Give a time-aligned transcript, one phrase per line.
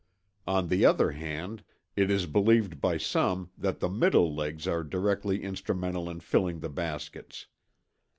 [0.47, 1.63] On the other hand,
[1.95, 6.69] it is believed by some that the middle legs are directly instrumental in filling the
[6.69, 7.45] baskets.